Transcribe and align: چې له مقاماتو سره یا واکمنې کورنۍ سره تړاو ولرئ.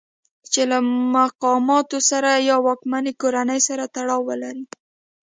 چې 0.51 0.61
له 0.71 0.77
مقاماتو 1.15 1.99
سره 2.09 2.31
یا 2.49 2.57
واکمنې 2.67 3.11
کورنۍ 3.21 3.59
سره 3.67 3.83
تړاو 3.95 4.21
ولرئ. 4.29 4.61